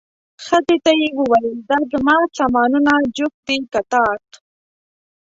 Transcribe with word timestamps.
ښځې 0.45 0.77
ته 0.85 0.91
یې 1.01 1.09
وویل، 1.19 1.57
دا 1.69 1.79
زما 1.91 2.17
سامانونه 2.37 2.93
جفت 3.15 3.39
دي 3.45 3.57
که 3.71 3.81
طاق؟ 3.91 4.21